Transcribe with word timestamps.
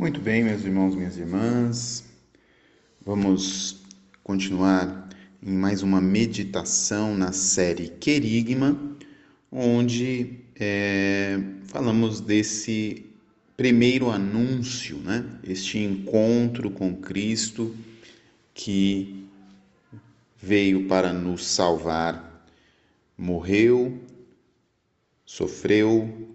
Muito 0.00 0.18
bem, 0.18 0.42
meus 0.42 0.64
irmãos, 0.64 0.94
minhas 0.94 1.18
irmãs, 1.18 2.04
vamos 3.04 3.82
continuar 4.24 5.10
em 5.42 5.52
mais 5.52 5.82
uma 5.82 6.00
meditação 6.00 7.14
na 7.14 7.32
série 7.32 7.90
Querigma, 7.90 8.96
onde 9.52 10.38
é, 10.58 11.38
falamos 11.64 12.18
desse 12.18 13.04
primeiro 13.58 14.08
anúncio, 14.08 14.96
né? 14.96 15.22
este 15.44 15.76
encontro 15.76 16.70
com 16.70 16.96
Cristo 16.96 17.76
que 18.54 19.28
veio 20.40 20.88
para 20.88 21.12
nos 21.12 21.46
salvar, 21.46 22.42
morreu, 23.18 24.00
sofreu, 25.26 26.26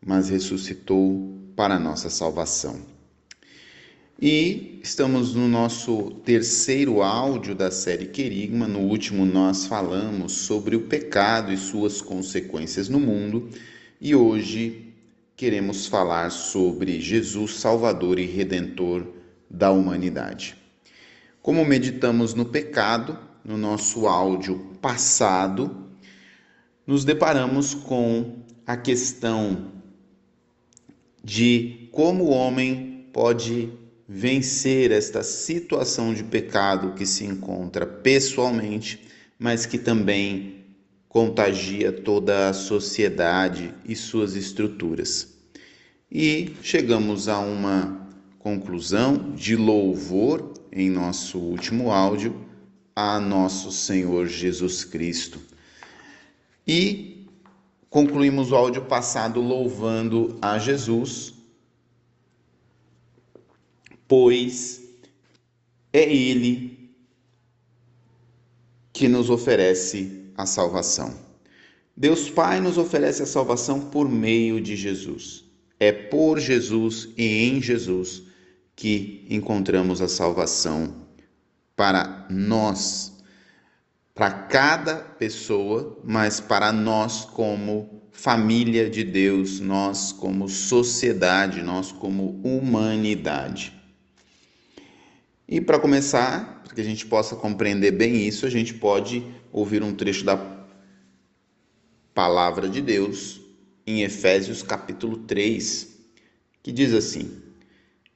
mas 0.00 0.28
ressuscitou 0.28 1.33
para 1.56 1.74
a 1.74 1.78
nossa 1.78 2.10
salvação. 2.10 2.94
E 4.20 4.80
estamos 4.82 5.34
no 5.34 5.48
nosso 5.48 6.12
terceiro 6.24 7.02
áudio 7.02 7.54
da 7.54 7.70
série 7.70 8.06
Querigma. 8.06 8.68
No 8.68 8.80
último, 8.80 9.26
nós 9.26 9.66
falamos 9.66 10.32
sobre 10.32 10.76
o 10.76 10.82
pecado 10.82 11.52
e 11.52 11.56
suas 11.56 12.00
consequências 12.00 12.88
no 12.88 13.00
mundo, 13.00 13.48
e 14.00 14.14
hoje 14.14 14.94
queremos 15.36 15.86
falar 15.86 16.30
sobre 16.30 17.00
Jesus, 17.00 17.56
Salvador 17.56 18.18
e 18.18 18.24
Redentor 18.24 19.06
da 19.50 19.72
humanidade. 19.72 20.56
Como 21.42 21.64
meditamos 21.64 22.34
no 22.34 22.44
pecado, 22.44 23.18
no 23.44 23.58
nosso 23.58 24.06
áudio 24.06 24.58
passado, 24.80 25.88
nos 26.86 27.04
deparamos 27.04 27.74
com 27.74 28.44
a 28.66 28.76
questão 28.76 29.72
de 31.24 31.88
como 31.90 32.24
o 32.24 32.30
homem 32.30 33.06
pode 33.12 33.70
vencer 34.06 34.90
esta 34.90 35.22
situação 35.22 36.12
de 36.12 36.22
pecado 36.22 36.92
que 36.92 37.06
se 37.06 37.24
encontra 37.24 37.86
pessoalmente, 37.86 39.00
mas 39.38 39.64
que 39.64 39.78
também 39.78 40.56
contagia 41.08 41.90
toda 41.90 42.50
a 42.50 42.52
sociedade 42.52 43.72
e 43.84 43.96
suas 43.96 44.34
estruturas. 44.34 45.32
E 46.12 46.52
chegamos 46.62 47.28
a 47.28 47.38
uma 47.38 48.06
conclusão 48.38 49.32
de 49.34 49.56
louvor 49.56 50.52
em 50.70 50.90
nosso 50.90 51.38
último 51.38 51.90
áudio 51.90 52.44
a 52.94 53.18
nosso 53.18 53.72
Senhor 53.72 54.26
Jesus 54.26 54.84
Cristo. 54.84 55.40
E 56.66 57.13
Concluímos 57.94 58.50
o 58.50 58.56
áudio 58.56 58.82
passado 58.86 59.40
louvando 59.40 60.36
a 60.42 60.58
Jesus, 60.58 61.32
pois 64.08 64.82
é 65.92 66.02
Ele 66.02 66.90
que 68.92 69.06
nos 69.06 69.30
oferece 69.30 70.24
a 70.36 70.44
salvação. 70.44 71.14
Deus 71.96 72.28
Pai 72.28 72.58
nos 72.58 72.78
oferece 72.78 73.22
a 73.22 73.26
salvação 73.26 73.82
por 73.82 74.08
meio 74.08 74.60
de 74.60 74.74
Jesus. 74.74 75.44
É 75.78 75.92
por 75.92 76.40
Jesus 76.40 77.10
e 77.16 77.44
em 77.44 77.62
Jesus 77.62 78.24
que 78.74 79.24
encontramos 79.30 80.02
a 80.02 80.08
salvação 80.08 80.92
para 81.76 82.26
nós 82.28 83.13
para 84.14 84.30
cada 84.30 84.94
pessoa, 84.94 85.98
mas 86.04 86.40
para 86.40 86.72
nós 86.72 87.24
como 87.24 88.02
família 88.12 88.88
de 88.88 89.02
Deus, 89.02 89.58
nós 89.58 90.12
como 90.12 90.48
sociedade, 90.48 91.60
nós 91.62 91.90
como 91.90 92.40
humanidade. 92.44 93.72
E 95.48 95.60
para 95.60 95.80
começar, 95.80 96.62
para 96.62 96.74
que 96.74 96.80
a 96.80 96.84
gente 96.84 97.04
possa 97.06 97.34
compreender 97.34 97.90
bem 97.90 98.26
isso, 98.26 98.46
a 98.46 98.50
gente 98.50 98.72
pode 98.72 99.26
ouvir 99.52 99.82
um 99.82 99.92
trecho 99.92 100.24
da 100.24 100.38
palavra 102.14 102.68
de 102.68 102.80
Deus 102.80 103.40
em 103.84 104.02
Efésios 104.02 104.62
capítulo 104.62 105.18
3, 105.18 105.88
que 106.62 106.70
diz 106.70 106.94
assim: 106.94 107.42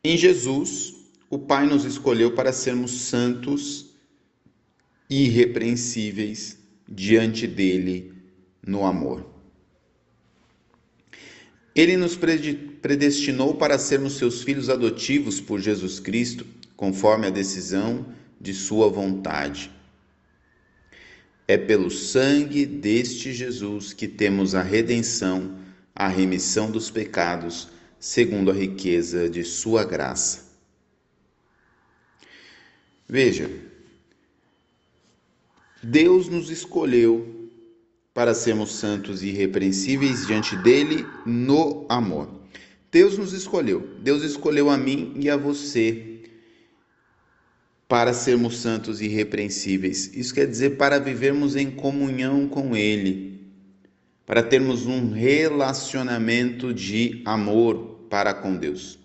Em 0.03 0.17
Jesus, 0.17 0.95
o 1.29 1.39
Pai 1.39 1.67
nos 1.67 1.85
escolheu 1.85 2.35
para 2.35 2.53
sermos 2.53 2.93
santos 2.93 3.88
irrepreensíveis 5.09 6.59
diante 6.89 7.47
dele 7.47 8.13
no 8.65 8.85
amor. 8.85 9.27
Ele 11.75 11.97
nos 11.97 12.17
predestinou 12.17 13.55
para 13.55 13.79
sermos 13.79 14.15
seus 14.15 14.43
filhos 14.43 14.69
adotivos 14.69 15.41
por 15.41 15.61
Jesus 15.61 16.01
Cristo, 16.01 16.45
conforme 16.77 17.27
a 17.27 17.31
decisão 17.31 18.07
de 18.41 18.53
Sua 18.53 18.89
vontade. 18.89 19.71
É 21.47 21.57
pelo 21.57 21.91
sangue 21.91 22.67
deste 22.67 23.33
Jesus 23.33 23.93
que 23.93 24.09
temos 24.09 24.55
a 24.55 24.63
redenção, 24.63 25.57
a 25.95 26.09
remissão 26.09 26.71
dos 26.71 26.91
pecados, 26.91 27.69
segundo 27.99 28.51
a 28.51 28.55
riqueza 28.55 29.31
de 29.31 29.45
Sua 29.45 29.85
graça. 29.85 30.49
Veja, 33.09 33.51
Deus 35.83 36.29
nos 36.29 36.51
escolheu 36.51 37.51
para 38.13 38.35
sermos 38.35 38.73
santos 38.73 39.23
e 39.23 39.29
irrepreensíveis 39.29 40.27
diante 40.27 40.57
dele 40.57 41.07
no 41.25 41.87
amor. 41.89 42.29
Deus 42.91 43.17
nos 43.17 43.33
escolheu. 43.33 43.97
Deus 44.01 44.23
escolheu 44.23 44.71
a 44.71 44.77
mim 44.77 45.15
e 45.17 45.31
a 45.31 45.37
você 45.37 46.19
para 47.87 48.13
sermos 48.13 48.59
santos 48.59 49.01
e 49.01 49.07
irrepreensíveis. 49.07 50.11
Isso 50.15 50.35
quer 50.35 50.47
dizer 50.47 50.77
para 50.77 50.99
vivermos 50.99 51.57
em 51.57 51.71
comunhão 51.71 52.47
com 52.47 52.77
ele, 52.77 53.41
para 54.27 54.43
termos 54.43 54.85
um 54.85 55.11
relacionamento 55.11 56.75
de 56.75 57.23
amor 57.25 58.07
para 58.11 58.35
com 58.35 58.55
Deus. 58.57 58.99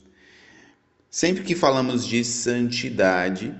Sempre 1.09 1.43
que 1.43 1.55
falamos 1.55 2.05
de 2.05 2.23
santidade, 2.25 3.53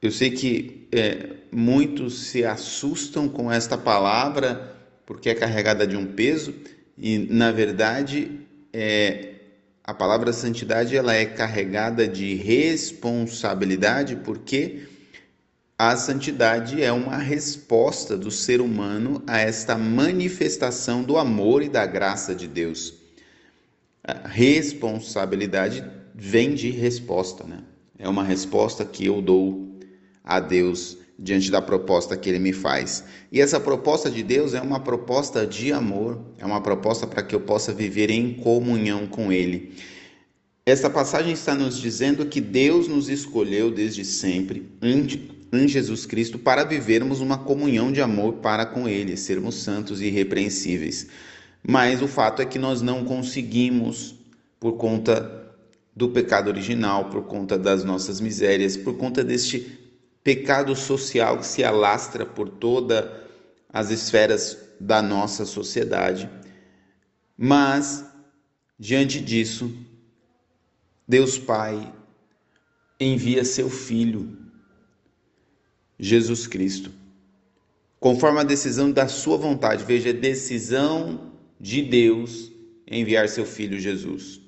eu 0.00 0.10
sei 0.10 0.30
que 0.30 0.88
é, 0.92 1.30
muitos 1.50 2.28
se 2.28 2.44
assustam 2.44 3.28
com 3.28 3.50
esta 3.50 3.76
palavra 3.76 4.76
porque 5.04 5.30
é 5.30 5.34
carregada 5.34 5.86
de 5.86 5.96
um 5.96 6.06
peso 6.06 6.54
e 6.96 7.18
na 7.18 7.50
verdade 7.50 8.40
é, 8.72 9.34
a 9.82 9.92
palavra 9.92 10.32
santidade 10.32 10.96
ela 10.96 11.14
é 11.14 11.24
carregada 11.24 12.06
de 12.06 12.34
responsabilidade 12.34 14.16
porque 14.16 14.82
a 15.76 15.96
santidade 15.96 16.82
é 16.82 16.92
uma 16.92 17.16
resposta 17.18 18.16
do 18.16 18.30
ser 18.30 18.60
humano 18.60 19.22
a 19.26 19.38
esta 19.38 19.76
manifestação 19.76 21.02
do 21.02 21.16
amor 21.16 21.62
e 21.62 21.68
da 21.68 21.86
graça 21.86 22.34
de 22.34 22.48
Deus. 22.48 22.94
A 24.02 24.26
responsabilidade 24.26 25.84
vem 26.12 26.54
de 26.54 26.70
resposta, 26.70 27.44
né? 27.44 27.62
É 27.96 28.08
uma 28.08 28.24
resposta 28.24 28.84
que 28.84 29.06
eu 29.06 29.22
dou 29.22 29.67
a 30.28 30.38
Deus 30.38 30.98
diante 31.18 31.50
da 31.50 31.60
proposta 31.60 32.16
que 32.16 32.28
ele 32.28 32.38
me 32.38 32.52
faz. 32.52 33.02
E 33.32 33.40
essa 33.40 33.58
proposta 33.58 34.08
de 34.10 34.22
Deus 34.22 34.54
é 34.54 34.60
uma 34.60 34.78
proposta 34.78 35.44
de 35.44 35.72
amor, 35.72 36.20
é 36.38 36.46
uma 36.46 36.60
proposta 36.60 37.06
para 37.06 37.22
que 37.22 37.34
eu 37.34 37.40
possa 37.40 37.72
viver 37.72 38.10
em 38.10 38.34
comunhão 38.34 39.06
com 39.06 39.32
ele. 39.32 39.74
Esta 40.64 40.90
passagem 40.90 41.32
está 41.32 41.54
nos 41.54 41.80
dizendo 41.80 42.26
que 42.26 42.40
Deus 42.42 42.86
nos 42.86 43.08
escolheu 43.08 43.70
desde 43.70 44.04
sempre 44.04 44.70
em 45.50 45.66
Jesus 45.66 46.04
Cristo 46.04 46.38
para 46.38 46.62
vivermos 46.62 47.20
uma 47.20 47.38
comunhão 47.38 47.90
de 47.90 48.02
amor 48.02 48.34
para 48.34 48.66
com 48.66 48.86
ele, 48.86 49.16
sermos 49.16 49.56
santos 49.56 50.00
e 50.02 50.06
irrepreensíveis. 50.06 51.08
Mas 51.66 52.02
o 52.02 52.06
fato 52.06 52.42
é 52.42 52.44
que 52.44 52.58
nós 52.58 52.82
não 52.82 53.04
conseguimos 53.04 54.14
por 54.60 54.74
conta 54.74 55.38
do 55.96 56.10
pecado 56.10 56.48
original, 56.48 57.06
por 57.06 57.22
conta 57.22 57.58
das 57.58 57.82
nossas 57.82 58.20
misérias, 58.20 58.76
por 58.76 58.94
conta 58.96 59.24
deste 59.24 59.87
pecado 60.22 60.74
social 60.74 61.38
que 61.38 61.46
se 61.46 61.64
alastra 61.64 62.26
por 62.26 62.48
todas 62.48 63.04
as 63.72 63.90
esferas 63.90 64.58
da 64.80 65.02
nossa 65.02 65.44
sociedade. 65.44 66.28
Mas, 67.36 68.04
diante 68.78 69.20
disso, 69.20 69.72
Deus 71.06 71.38
Pai 71.38 71.92
envia 73.00 73.44
seu 73.44 73.70
Filho, 73.70 74.36
Jesus 75.98 76.46
Cristo, 76.46 76.92
conforme 78.00 78.40
a 78.40 78.44
decisão 78.44 78.90
da 78.90 79.08
sua 79.08 79.36
vontade. 79.36 79.84
Veja, 79.84 80.12
decisão 80.12 81.32
de 81.60 81.82
Deus 81.82 82.52
enviar 82.86 83.28
seu 83.28 83.44
Filho 83.44 83.78
Jesus, 83.78 84.40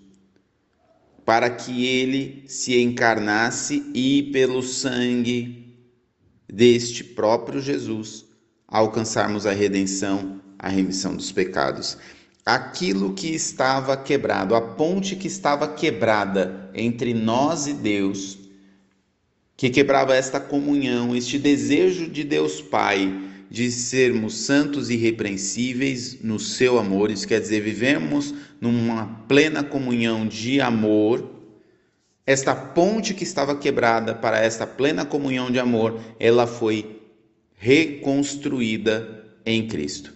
para 1.25 1.50
que 1.50 1.87
ele 1.87 2.44
se 2.46 2.81
encarnasse 2.81 3.90
e, 3.94 4.31
pelo 4.32 4.62
sangue 4.62 5.60
deste 6.52 7.05
próprio 7.05 7.61
Jesus 7.61 8.25
alcançarmos 8.67 9.47
a 9.47 9.52
redenção, 9.52 10.41
a 10.58 10.69
remissão 10.69 11.17
dos 11.17 11.32
pecados. 11.32 11.97
aquilo 12.44 13.12
que 13.12 13.29
estava 13.29 13.97
quebrado, 13.97 14.55
a 14.55 14.61
ponte 14.61 15.14
que 15.14 15.26
estava 15.26 15.69
quebrada 15.69 16.70
entre 16.75 17.14
nós 17.14 17.67
e 17.67 17.75
Deus, 17.75 18.38
que 19.56 19.69
quebrava 19.69 20.17
esta 20.17 20.41
comunhão, 20.41 21.14
este 21.14 21.38
desejo 21.38 22.08
de 22.08 22.25
Deus 22.25 22.61
Pai 22.61 23.29
de 23.50 23.70
sermos 23.70 24.35
santos 24.35 24.88
e 24.91 24.94
irrepreensíveis 24.94 26.19
no 26.23 26.38
seu 26.38 26.79
amor, 26.79 27.11
isso 27.11 27.26
quer 27.26 27.41
dizer, 27.41 27.61
vivemos 27.61 28.32
numa 28.61 29.06
plena 29.26 29.62
comunhão 29.62 30.26
de 30.26 30.61
amor. 30.61 31.39
Esta 32.31 32.55
ponte 32.55 33.12
que 33.12 33.25
estava 33.25 33.56
quebrada 33.56 34.15
para 34.15 34.38
esta 34.38 34.65
plena 34.65 35.05
comunhão 35.05 35.50
de 35.50 35.59
amor, 35.59 35.99
ela 36.17 36.47
foi 36.47 37.00
reconstruída 37.56 39.35
em 39.44 39.67
Cristo. 39.67 40.15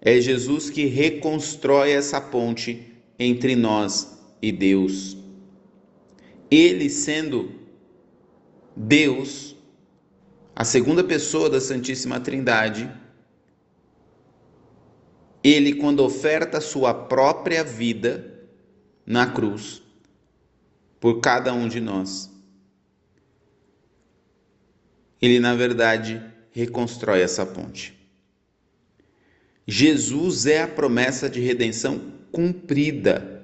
É 0.00 0.18
Jesus 0.22 0.70
que 0.70 0.86
reconstrói 0.86 1.90
essa 1.90 2.18
ponte 2.18 2.94
entre 3.18 3.54
nós 3.54 4.18
e 4.40 4.50
Deus. 4.50 5.18
Ele 6.50 6.88
sendo 6.88 7.52
Deus, 8.74 9.54
a 10.56 10.64
segunda 10.64 11.04
pessoa 11.04 11.50
da 11.50 11.60
Santíssima 11.60 12.18
Trindade, 12.18 12.90
ele, 15.42 15.74
quando 15.74 16.02
oferta 16.02 16.58
sua 16.58 16.94
própria 16.94 17.62
vida 17.62 18.33
na 19.06 19.26
cruz, 19.26 19.82
por 21.00 21.20
cada 21.20 21.52
um 21.52 21.68
de 21.68 21.80
nós, 21.80 22.30
ele, 25.20 25.40
na 25.40 25.54
verdade, 25.54 26.22
reconstrói 26.52 27.20
essa 27.20 27.46
ponte. 27.46 27.94
Jesus 29.66 30.46
é 30.46 30.62
a 30.62 30.68
promessa 30.68 31.28
de 31.28 31.40
redenção 31.40 32.12
cumprida. 32.30 33.42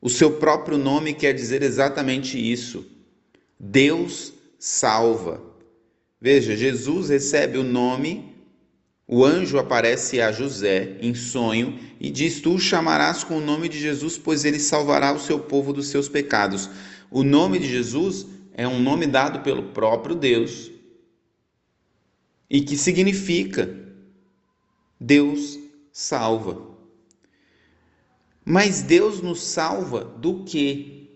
O 0.00 0.08
seu 0.08 0.38
próprio 0.38 0.76
nome 0.76 1.14
quer 1.14 1.32
dizer 1.32 1.62
exatamente 1.62 2.38
isso. 2.38 2.84
Deus 3.58 4.32
salva. 4.58 5.40
Veja, 6.20 6.56
Jesus 6.56 7.08
recebe 7.08 7.58
o 7.58 7.62
nome, 7.62 8.29
o 9.12 9.24
anjo 9.24 9.58
aparece 9.58 10.20
a 10.20 10.30
José 10.30 10.96
em 11.00 11.16
sonho 11.16 11.76
e 11.98 12.12
diz: 12.12 12.40
Tu 12.40 12.54
o 12.54 12.60
chamarás 12.60 13.24
com 13.24 13.38
o 13.38 13.40
nome 13.40 13.68
de 13.68 13.76
Jesus, 13.76 14.16
pois 14.16 14.44
ele 14.44 14.60
salvará 14.60 15.12
o 15.12 15.18
seu 15.18 15.40
povo 15.40 15.72
dos 15.72 15.88
seus 15.88 16.08
pecados. 16.08 16.70
O 17.10 17.24
nome 17.24 17.58
de 17.58 17.68
Jesus 17.68 18.24
é 18.52 18.68
um 18.68 18.80
nome 18.80 19.08
dado 19.08 19.40
pelo 19.40 19.64
próprio 19.70 20.14
Deus 20.14 20.70
e 22.48 22.60
que 22.60 22.76
significa 22.76 23.68
Deus 25.00 25.58
salva. 25.90 26.68
Mas 28.44 28.80
Deus 28.80 29.20
nos 29.20 29.42
salva 29.42 30.04
do 30.04 30.44
quê? 30.44 31.08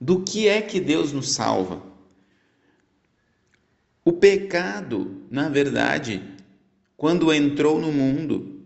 Do 0.00 0.24
que 0.24 0.48
é 0.48 0.60
que 0.60 0.80
Deus 0.80 1.12
nos 1.12 1.30
salva? 1.30 1.80
O 4.04 4.12
pecado, 4.12 5.22
na 5.30 5.48
verdade, 5.48 6.31
quando 7.02 7.34
entrou 7.34 7.80
no 7.80 7.90
mundo, 7.90 8.64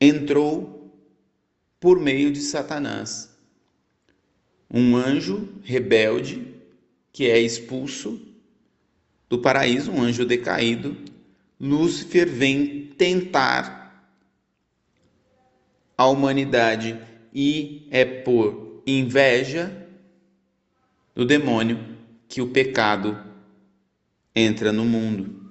entrou 0.00 0.94
por 1.80 1.98
meio 1.98 2.30
de 2.30 2.38
Satanás. 2.38 3.36
Um 4.72 4.94
anjo 4.94 5.48
rebelde 5.64 6.54
que 7.12 7.28
é 7.28 7.40
expulso 7.40 8.24
do 9.28 9.40
paraíso, 9.40 9.90
um 9.90 10.00
anjo 10.00 10.24
decaído, 10.24 10.96
Lúcifer 11.60 12.30
vem 12.30 12.92
tentar 12.96 14.08
a 15.98 16.06
humanidade 16.06 16.96
e 17.34 17.88
é 17.90 18.04
por 18.04 18.84
inveja 18.86 19.84
do 21.12 21.24
demônio 21.24 21.96
que 22.28 22.40
o 22.40 22.50
pecado 22.50 23.18
entra 24.32 24.70
no 24.70 24.84
mundo. 24.84 25.45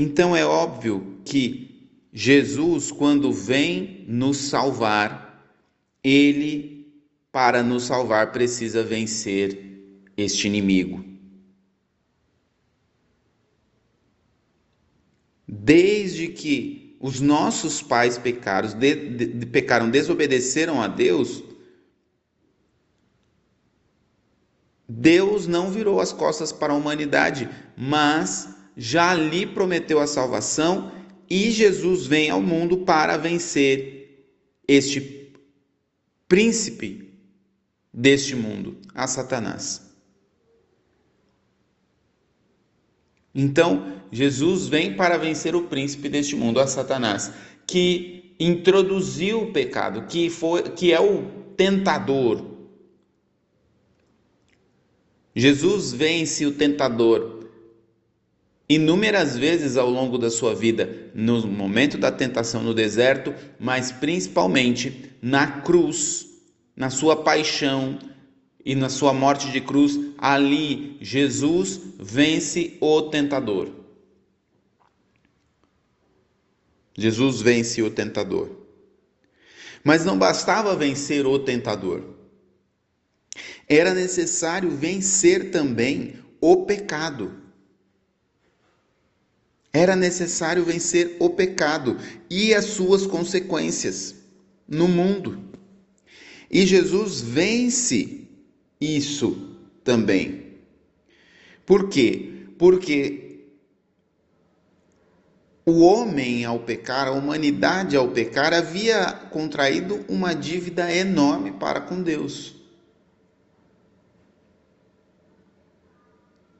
Então 0.00 0.34
é 0.34 0.44
óbvio 0.46 1.20
que 1.24 1.90
Jesus, 2.10 2.90
quando 2.90 3.32
vem 3.32 4.04
nos 4.08 4.38
salvar, 4.38 5.54
ele, 6.02 6.90
para 7.30 7.62
nos 7.62 7.84
salvar, 7.84 8.32
precisa 8.32 8.82
vencer 8.82 9.58
este 10.16 10.46
inimigo. 10.46 11.10
desde 15.52 16.28
que 16.28 16.96
os 17.00 17.20
nossos 17.20 17.82
pais 17.82 18.16
pecaram, 18.16 18.68
de, 18.78 18.94
de, 18.94 19.46
pecaram, 19.46 19.90
desobedeceram 19.90 20.80
a 20.80 20.86
Deus, 20.86 21.42
Deus 24.88 25.46
não 25.46 25.70
virou 25.70 26.00
as 26.00 26.12
costas 26.12 26.52
para 26.52 26.72
a 26.72 26.76
humanidade, 26.76 27.48
mas 27.76 28.59
já 28.82 29.12
lhe 29.12 29.44
prometeu 29.44 30.00
a 30.00 30.06
salvação 30.06 30.90
e 31.28 31.50
Jesus 31.50 32.06
vem 32.06 32.30
ao 32.30 32.40
mundo 32.40 32.78
para 32.78 33.18
vencer 33.18 34.24
este 34.66 35.34
príncipe 36.26 37.12
deste 37.92 38.34
mundo, 38.34 38.78
a 38.94 39.06
Satanás. 39.06 39.82
Então, 43.34 44.00
Jesus 44.10 44.66
vem 44.66 44.96
para 44.96 45.18
vencer 45.18 45.54
o 45.54 45.64
príncipe 45.64 46.08
deste 46.08 46.34
mundo, 46.34 46.58
a 46.58 46.66
Satanás, 46.66 47.30
que 47.66 48.34
introduziu 48.40 49.42
o 49.42 49.52
pecado, 49.52 50.06
que 50.06 50.30
foi 50.30 50.62
que 50.62 50.90
é 50.90 50.98
o 50.98 51.26
tentador. 51.54 52.46
Jesus 55.36 55.92
vence 55.92 56.46
o 56.46 56.52
tentador 56.52 57.39
inúmeras 58.70 59.36
vezes 59.36 59.76
ao 59.76 59.90
longo 59.90 60.16
da 60.16 60.30
sua 60.30 60.54
vida, 60.54 61.10
no 61.14 61.46
momento 61.46 61.98
da 61.98 62.10
tentação 62.10 62.62
no 62.62 62.72
deserto, 62.72 63.34
mas 63.58 63.92
principalmente 63.92 65.10
na 65.20 65.60
cruz, 65.60 66.26
na 66.74 66.88
sua 66.88 67.16
paixão, 67.16 67.98
e 68.64 68.74
na 68.74 68.88
sua 68.88 69.12
morte 69.12 69.50
de 69.50 69.60
cruz, 69.60 69.98
ali 70.18 70.98
Jesus 71.00 71.80
vence 71.98 72.76
o 72.80 73.02
tentador. 73.02 73.70
Jesus 76.96 77.40
vence 77.40 77.82
o 77.82 77.90
tentador. 77.90 78.50
Mas 79.82 80.04
não 80.04 80.18
bastava 80.18 80.76
vencer 80.76 81.26
o 81.26 81.38
tentador. 81.38 82.04
Era 83.66 83.94
necessário 83.94 84.70
vencer 84.70 85.50
também 85.50 86.16
o 86.40 86.66
pecado. 86.66 87.39
Era 89.72 89.94
necessário 89.94 90.64
vencer 90.64 91.16
o 91.20 91.30
pecado 91.30 91.96
e 92.28 92.52
as 92.54 92.64
suas 92.66 93.06
consequências 93.06 94.16
no 94.66 94.88
mundo. 94.88 95.38
E 96.50 96.66
Jesus 96.66 97.20
vence 97.20 98.28
isso 98.80 99.56
também. 99.84 100.58
Por 101.64 101.88
quê? 101.88 102.46
Porque 102.58 103.30
o 105.64 105.82
homem, 105.82 106.44
ao 106.44 106.58
pecar, 106.58 107.06
a 107.06 107.12
humanidade, 107.12 107.96
ao 107.96 108.08
pecar, 108.08 108.52
havia 108.52 109.12
contraído 109.30 110.04
uma 110.08 110.34
dívida 110.34 110.92
enorme 110.92 111.52
para 111.52 111.80
com 111.80 112.02
Deus. 112.02 112.56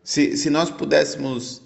Se, 0.05 0.37
se 0.37 0.49
nós 0.49 0.71
pudéssemos 0.71 1.63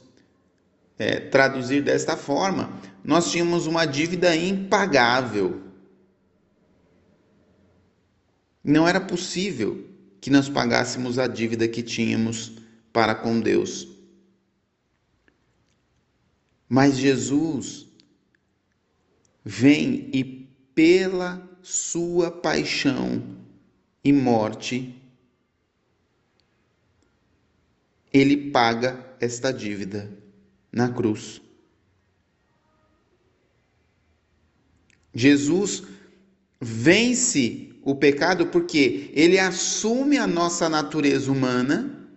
é, 1.05 1.21
traduzir 1.21 1.83
desta 1.83 2.17
forma, 2.17 2.73
nós 3.05 3.31
tínhamos 3.31 3.67
uma 3.67 3.85
dívida 3.85 4.35
impagável. 4.35 5.63
Não 8.63 8.89
era 8.89 8.99
possível 8.99 9.87
que 10.19 10.31
nós 10.31 10.49
pagássemos 10.49 11.19
a 11.19 11.27
dívida 11.27 11.69
que 11.69 11.83
tínhamos 11.83 12.53
para 12.91 13.15
com 13.15 13.39
Deus. 13.39 13.87
Mas 16.67 16.97
Jesus 16.97 17.87
vem 19.45 20.09
e 20.15 20.25
pela 20.75 21.47
sua 21.61 22.31
paixão 22.31 23.23
e 24.03 24.11
morte, 24.11 24.99
ele 28.11 28.51
paga 28.51 29.15
esta 29.21 29.53
dívida 29.53 30.24
na 30.75 30.89
cruz. 30.89 31.41
Jesus 35.15 35.85
vence 36.61 37.71
o 37.83 37.95
pecado 37.95 38.47
porque 38.47 39.11
ele 39.15 39.39
assume 39.39 40.19
a 40.19 40.27
nossa 40.27 40.69
natureza 40.69 41.31
humana 41.31 42.09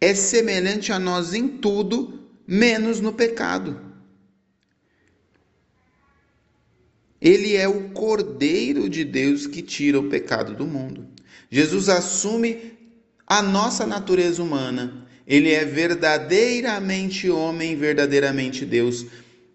é 0.00 0.14
semelhante 0.14 0.92
a 0.92 0.98
nós 0.98 1.34
em 1.34 1.48
tudo, 1.48 2.30
menos 2.46 3.00
no 3.00 3.12
pecado. 3.12 3.78
Ele 7.20 7.54
é 7.54 7.68
o 7.68 7.90
Cordeiro 7.90 8.88
de 8.88 9.04
Deus 9.04 9.46
que 9.46 9.60
tira 9.60 10.00
o 10.00 10.08
pecado 10.08 10.54
do 10.54 10.66
mundo. 10.66 11.06
Jesus 11.50 11.88
assume 11.90 12.78
a 13.26 13.42
nossa 13.42 13.86
natureza 13.86 14.42
humana. 14.42 15.06
Ele 15.30 15.52
é 15.52 15.64
verdadeiramente 15.64 17.30
homem, 17.30 17.76
verdadeiramente 17.76 18.66
Deus. 18.66 19.06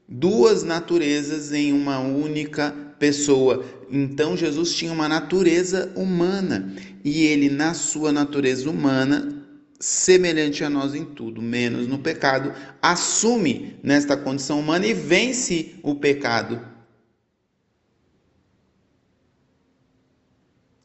Duas 0.07 0.63
naturezas 0.63 1.51
em 1.51 1.73
uma 1.73 1.99
única 1.99 2.73
pessoa. 2.97 3.65
Então 3.91 4.37
Jesus 4.37 4.73
tinha 4.73 4.93
uma 4.93 5.09
natureza 5.09 5.91
humana 5.93 6.73
e 7.03 7.25
ele, 7.25 7.49
na 7.49 7.73
sua 7.73 8.13
natureza 8.13 8.69
humana, 8.69 9.43
semelhante 9.77 10.63
a 10.63 10.69
nós 10.69 10.95
em 10.95 11.03
tudo, 11.03 11.41
menos 11.41 11.87
no 11.87 11.99
pecado, 11.99 12.53
assume 12.81 13.75
nesta 13.83 14.15
condição 14.15 14.61
humana 14.61 14.87
e 14.87 14.93
vence 14.93 15.75
o 15.83 15.95
pecado 15.95 16.73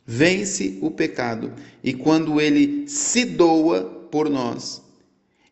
vence 0.04 0.76
o 0.82 0.90
pecado. 0.90 1.52
E 1.85 1.94
quando 1.94 2.40
ele 2.40 2.88
se 2.88 3.25
doa 3.25 4.00
por 4.11 4.29
nós, 4.29 4.83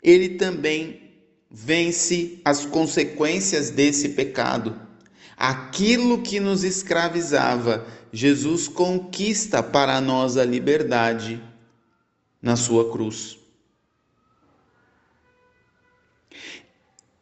ele 0.03 0.31
também 0.31 1.09
vence 1.51 2.41
as 2.45 2.67
consequências 2.67 3.71
desse 3.71 4.11
pecado. 4.11 4.81
Aquilo 5.37 6.23
que 6.23 6.41
nos 6.41 6.65
escravizava, 6.65 7.87
Jesus 8.13 8.69
conquista 8.69 9.63
para 9.63 10.01
nós 10.01 10.37
a 10.37 10.45
liberdade 10.45 11.41
na 12.41 12.57
sua 12.57 12.91
cruz. 12.91 13.39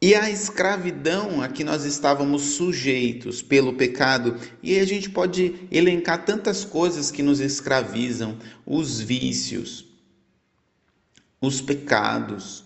E 0.01 0.15
a 0.15 0.31
escravidão 0.31 1.41
a 1.41 1.49
que 1.49 1.65
nós 1.65 1.85
estávamos 1.85 2.43
sujeitos 2.43 3.41
pelo 3.43 3.75
pecado, 3.75 4.39
e 4.63 4.79
a 4.79 4.85
gente 4.85 5.09
pode 5.09 5.67
elencar 5.71 6.25
tantas 6.25 6.65
coisas 6.65 7.11
que 7.11 7.23
nos 7.23 7.41
escravizam: 7.41 8.37
os 8.65 9.01
vícios, 9.01 9.86
os 11.47 11.61
pecados, 11.61 12.65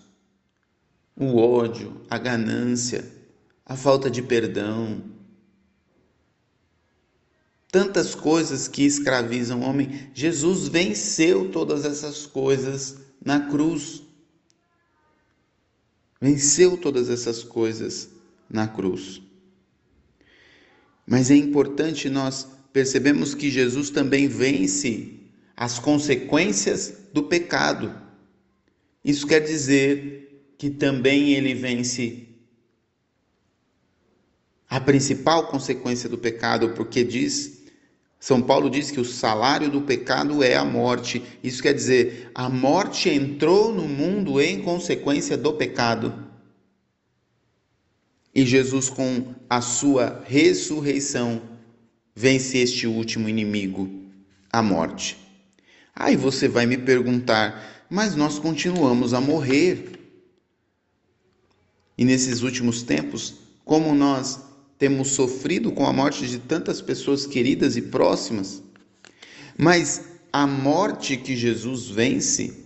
o 1.15 1.37
ódio, 1.37 2.01
a 2.09 2.17
ganância, 2.17 3.05
a 3.65 3.75
falta 3.75 4.09
de 4.09 4.21
perdão. 4.21 5.03
Tantas 7.71 8.15
coisas 8.15 8.67
que 8.67 8.83
escravizam 8.83 9.61
o 9.61 9.63
homem. 9.63 10.09
Jesus 10.13 10.67
venceu 10.67 11.49
todas 11.51 11.85
essas 11.85 12.25
coisas 12.25 12.97
na 13.23 13.39
cruz 13.49 14.03
venceu 16.21 16.77
todas 16.77 17.09
essas 17.09 17.43
coisas 17.43 18.09
na 18.47 18.67
cruz. 18.67 19.21
Mas 21.05 21.31
é 21.31 21.35
importante 21.35 22.07
nós 22.09 22.47
percebemos 22.71 23.33
que 23.33 23.49
Jesus 23.49 23.89
também 23.89 24.27
vence 24.27 25.19
as 25.57 25.79
consequências 25.79 26.93
do 27.11 27.23
pecado. 27.23 27.93
Isso 29.03 29.25
quer 29.25 29.39
dizer 29.39 30.53
que 30.57 30.69
também 30.69 31.33
ele 31.33 31.53
vence 31.53 32.27
a 34.69 34.79
principal 34.79 35.47
consequência 35.47 36.07
do 36.07 36.17
pecado, 36.17 36.69
porque 36.69 37.03
diz 37.03 37.61
são 38.21 38.39
Paulo 38.39 38.69
diz 38.69 38.91
que 38.91 38.99
o 38.99 39.03
salário 39.03 39.67
do 39.67 39.81
pecado 39.81 40.43
é 40.43 40.55
a 40.55 40.63
morte. 40.63 41.23
Isso 41.43 41.59
quer 41.59 41.73
dizer, 41.73 42.29
a 42.35 42.47
morte 42.47 43.09
entrou 43.09 43.73
no 43.73 43.87
mundo 43.87 44.39
em 44.39 44.61
consequência 44.61 45.35
do 45.35 45.53
pecado. 45.53 46.27
E 48.33 48.45
Jesus, 48.45 48.91
com 48.91 49.33
a 49.49 49.59
sua 49.59 50.23
ressurreição, 50.23 51.41
vence 52.15 52.59
este 52.59 52.85
último 52.85 53.27
inimigo, 53.27 53.89
a 54.51 54.61
morte. 54.61 55.17
Aí 55.95 56.15
você 56.15 56.47
vai 56.47 56.67
me 56.67 56.77
perguntar, 56.77 57.80
mas 57.91 58.15
nós 58.15 58.39
continuamos 58.39 59.13
a 59.13 59.19
morrer. 59.19 59.99
E 61.97 62.05
nesses 62.05 62.41
últimos 62.41 62.81
tempos, 62.81 63.33
como 63.65 63.93
nós 63.93 64.39
temos 64.79 65.09
sofrido 65.09 65.73
com 65.73 65.85
a 65.85 65.91
morte 65.91 66.25
de 66.25 66.39
tantas 66.39 66.81
pessoas 66.81 67.25
queridas 67.25 67.75
e 67.75 67.81
próximas, 67.81 68.63
mas 69.57 70.05
a 70.31 70.47
morte 70.47 71.17
que 71.17 71.35
Jesus 71.35 71.89
vence 71.89 72.63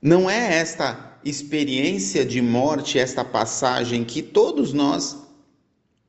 não 0.00 0.30
é 0.30 0.54
esta 0.54 1.20
experiência 1.22 2.24
de 2.24 2.40
morte, 2.40 2.98
esta 2.98 3.22
passagem 3.22 4.02
que 4.02 4.22
todos 4.22 4.72
nós 4.72 5.18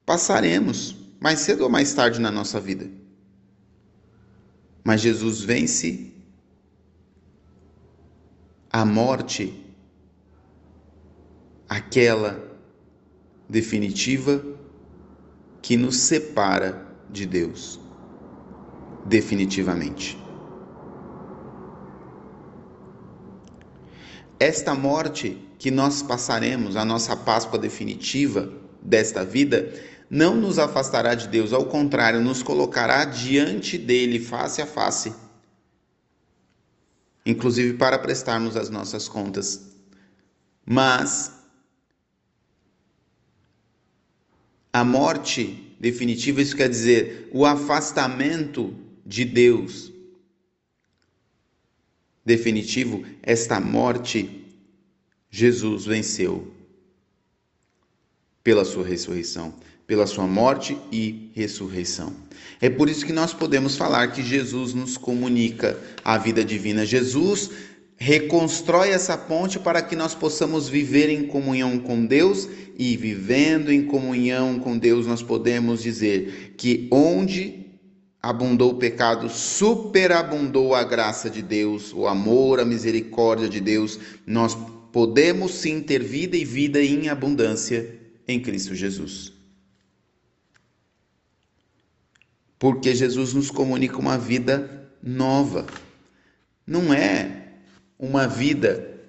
passaremos 0.05 0.95
mais 1.19 1.41
cedo 1.41 1.65
ou 1.65 1.69
mais 1.69 1.93
tarde 1.93 2.21
na 2.21 2.31
nossa 2.31 2.57
vida. 2.57 2.89
Mas 4.81 5.01
Jesus 5.01 5.41
vence 5.41 6.10
a 8.71 8.85
morte, 8.85 9.53
aquela 11.67 12.41
definitiva 13.49 14.41
que 15.61 15.75
nos 15.75 15.97
separa 15.97 16.87
de 17.09 17.25
Deus, 17.25 17.79
definitivamente. 19.05 20.17
Esta 24.39 24.73
morte 24.73 25.37
que 25.59 25.69
nós 25.69 26.01
passaremos, 26.01 26.75
a 26.75 26.85
nossa 26.85 27.15
Páscoa 27.15 27.59
definitiva 27.59 28.51
desta 28.81 29.23
vida, 29.23 29.71
não 30.09 30.35
nos 30.35 30.57
afastará 30.57 31.13
de 31.13 31.27
Deus, 31.27 31.53
ao 31.53 31.65
contrário, 31.65 32.21
nos 32.21 32.41
colocará 32.41 33.05
diante 33.05 33.77
dele, 33.77 34.19
face 34.19 34.61
a 34.61 34.65
face, 34.65 35.13
inclusive 37.25 37.77
para 37.77 37.99
prestarmos 37.99 38.55
as 38.55 38.69
nossas 38.69 39.07
contas. 39.07 39.71
Mas 40.65 41.41
A 44.73 44.85
morte 44.85 45.75
definitiva, 45.79 46.41
isso 46.41 46.55
quer 46.55 46.69
dizer 46.69 47.29
o 47.31 47.45
afastamento 47.45 48.73
de 49.05 49.25
Deus. 49.25 49.91
Definitivo, 52.23 53.03
esta 53.21 53.59
morte 53.59 54.45
Jesus 55.29 55.85
venceu 55.85 56.53
pela 58.43 58.63
sua 58.63 58.85
ressurreição, 58.85 59.53
pela 59.91 60.07
sua 60.07 60.25
morte 60.25 60.77
e 60.89 61.29
ressurreição. 61.33 62.13
É 62.61 62.69
por 62.69 62.87
isso 62.87 63.05
que 63.05 63.11
nós 63.11 63.33
podemos 63.33 63.75
falar 63.75 64.07
que 64.13 64.23
Jesus 64.23 64.73
nos 64.73 64.95
comunica 64.95 65.77
a 66.01 66.17
vida 66.17 66.45
divina. 66.45 66.85
Jesus 66.85 67.49
reconstrói 67.97 68.91
essa 68.91 69.17
ponte 69.17 69.59
para 69.59 69.81
que 69.81 69.93
nós 69.93 70.15
possamos 70.15 70.69
viver 70.69 71.09
em 71.09 71.27
comunhão 71.27 71.77
com 71.77 72.05
Deus 72.05 72.47
e 72.79 72.95
vivendo 72.95 73.69
em 73.69 73.83
comunhão 73.83 74.59
com 74.59 74.77
Deus 74.77 75.05
nós 75.05 75.21
podemos 75.21 75.83
dizer 75.83 76.53
que 76.55 76.87
onde 76.89 77.65
abundou 78.23 78.71
o 78.71 78.75
pecado, 78.75 79.27
superabundou 79.27 80.73
a 80.73 80.85
graça 80.85 81.29
de 81.29 81.41
Deus, 81.41 81.91
o 81.93 82.07
amor, 82.07 82.61
a 82.61 82.65
misericórdia 82.65 83.49
de 83.49 83.59
Deus. 83.59 83.99
Nós 84.25 84.57
podemos 84.93 85.51
sim 85.51 85.81
ter 85.81 86.01
vida 86.01 86.37
e 86.37 86.45
vida 86.45 86.81
em 86.81 87.09
abundância 87.09 87.93
em 88.25 88.39
Cristo 88.39 88.73
Jesus. 88.73 89.40
Porque 92.61 92.93
Jesus 92.93 93.33
nos 93.33 93.49
comunica 93.49 93.97
uma 93.97 94.19
vida 94.19 94.87
nova. 95.01 95.65
Não 96.65 96.93
é 96.93 97.47
uma 97.97 98.27
vida 98.27 98.99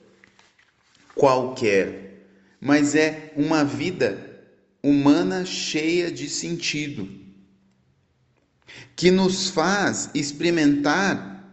qualquer, 1.15 2.29
mas 2.59 2.95
é 2.95 3.31
uma 3.37 3.63
vida 3.63 4.41
humana 4.83 5.45
cheia 5.45 6.11
de 6.11 6.31
sentido, 6.31 7.07
que 8.97 9.11
nos 9.11 9.51
faz 9.51 10.09
experimentar 10.15 11.47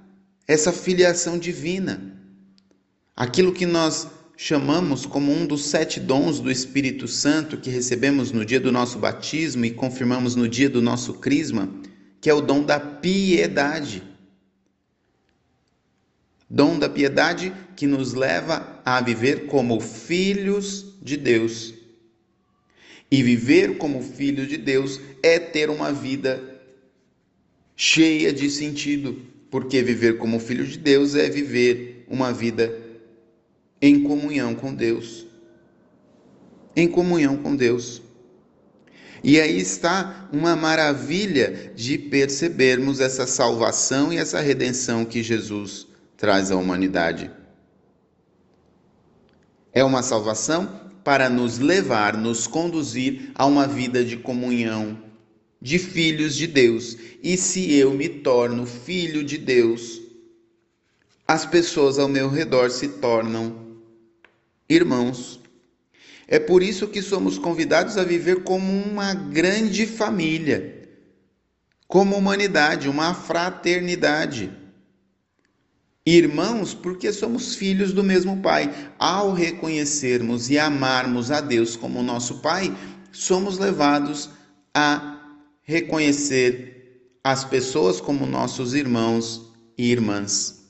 essa 0.47 0.71
filiação 0.71 1.37
divina, 1.37 2.17
aquilo 3.13 3.51
que 3.51 3.65
nós 3.65 4.07
chamamos 4.37 5.05
como 5.05 5.33
um 5.33 5.45
dos 5.45 5.65
sete 5.65 5.99
dons 5.99 6.39
do 6.39 6.49
Espírito 6.49 7.09
Santo 7.09 7.57
que 7.57 7.69
recebemos 7.69 8.31
no 8.31 8.45
dia 8.45 8.61
do 8.61 8.71
nosso 8.71 8.97
batismo 8.97 9.65
e 9.65 9.71
confirmamos 9.71 10.33
no 10.33 10.47
dia 10.47 10.69
do 10.69 10.81
nosso 10.81 11.15
crisma, 11.15 11.69
que 12.21 12.29
é 12.29 12.33
o 12.33 12.41
dom 12.41 12.63
da 12.63 12.79
piedade 12.79 14.09
dom 16.49 16.79
da 16.79 16.89
piedade 16.89 17.53
que 17.75 17.85
nos 17.85 18.13
leva 18.13 18.81
a 18.83 18.99
viver 19.01 19.45
como 19.45 19.79
filhos 19.79 20.95
de 21.01 21.15
Deus. 21.15 21.73
E 23.11 23.21
viver 23.21 23.77
como 23.77 24.01
filho 24.01 24.47
de 24.47 24.57
Deus 24.57 24.99
é 25.21 25.37
ter 25.37 25.69
uma 25.69 25.91
vida 25.91 26.61
cheia 27.75 28.33
de 28.33 28.49
sentido, 28.49 29.21
porque 29.49 29.81
viver 29.81 30.17
como 30.17 30.39
filho 30.39 30.65
de 30.65 30.77
Deus 30.77 31.15
é 31.15 31.29
viver 31.29 32.05
uma 32.07 32.33
vida 32.33 32.77
em 33.81 34.03
comunhão 34.03 34.55
com 34.55 34.73
Deus. 34.73 35.25
Em 36.75 36.87
comunhão 36.87 37.37
com 37.37 37.55
Deus. 37.55 38.01
E 39.23 39.39
aí 39.39 39.59
está 39.59 40.29
uma 40.31 40.55
maravilha 40.55 41.71
de 41.75 41.97
percebermos 41.97 42.99
essa 42.99 43.27
salvação 43.27 44.13
e 44.13 44.17
essa 44.17 44.39
redenção 44.39 45.03
que 45.03 45.21
Jesus 45.21 45.87
traz 46.15 46.51
à 46.51 46.55
humanidade. 46.55 47.31
É 49.71 49.83
uma 49.83 50.01
salvação 50.01 50.89
para 51.03 51.29
nos 51.29 51.59
levar, 51.59 52.17
nos 52.17 52.47
conduzir 52.47 53.31
a 53.35 53.45
uma 53.45 53.67
vida 53.67 54.03
de 54.03 54.17
comunhão, 54.17 54.97
de 55.61 55.79
filhos 55.79 56.35
de 56.35 56.47
Deus. 56.47 56.97
E 57.21 57.37
se 57.37 57.73
eu 57.73 57.93
me 57.93 58.09
torno 58.09 58.65
filho 58.65 59.23
de 59.23 59.37
Deus, 59.37 60.01
as 61.27 61.45
pessoas 61.45 61.99
ao 61.99 62.07
meu 62.07 62.29
redor 62.29 62.69
se 62.69 62.87
tornam 62.87 63.77
irmãos. 64.67 65.38
É 66.31 66.37
por 66.37 66.61
isso 66.61 66.87
que 66.87 67.01
somos 67.01 67.39
convidados 67.39 67.97
a 67.97 68.03
viver 68.03 68.43
como 68.43 68.71
uma 68.71 69.15
grande 69.15 69.87
família, 69.87 70.87
como 71.87 72.15
humanidade, 72.15 72.87
uma 72.87 73.15
fraternidade. 73.15 74.51
Irmãos, 76.05 76.75
porque 76.75 77.11
somos 77.11 77.55
filhos 77.55 77.93
do 77.93 78.03
mesmo 78.03 78.43
Pai. 78.43 78.71
Ao 78.99 79.33
reconhecermos 79.33 80.51
e 80.51 80.59
amarmos 80.59 81.31
a 81.31 81.41
Deus 81.41 81.75
como 81.75 82.03
nosso 82.03 82.41
Pai, 82.41 82.77
somos 83.11 83.57
levados 83.57 84.29
a 84.71 85.41
reconhecer 85.63 87.09
as 87.23 87.43
pessoas 87.43 87.99
como 87.99 88.27
nossos 88.27 88.75
irmãos 88.75 89.51
e 89.75 89.91
irmãs. 89.91 90.63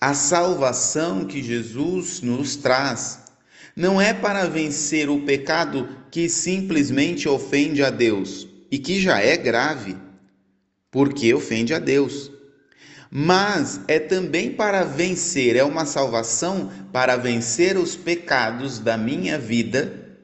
A 0.00 0.14
salvação 0.14 1.24
que 1.24 1.42
Jesus 1.42 2.20
nos 2.20 2.54
traz 2.54 3.25
não 3.76 4.00
é 4.00 4.14
para 4.14 4.48
vencer 4.48 5.10
o 5.10 5.20
pecado 5.20 5.86
que 6.10 6.30
simplesmente 6.30 7.28
ofende 7.28 7.82
a 7.82 7.90
Deus 7.90 8.48
e 8.70 8.78
que 8.78 8.98
já 8.98 9.20
é 9.20 9.36
grave, 9.36 9.94
porque 10.90 11.34
ofende 11.34 11.74
a 11.74 11.78
Deus. 11.78 12.32
Mas 13.10 13.80
é 13.86 13.98
também 13.98 14.50
para 14.50 14.82
vencer, 14.82 15.56
é 15.56 15.62
uma 15.62 15.84
salvação 15.84 16.72
para 16.90 17.16
vencer 17.16 17.76
os 17.76 17.94
pecados 17.94 18.78
da 18.78 18.96
minha 18.96 19.38
vida 19.38 20.18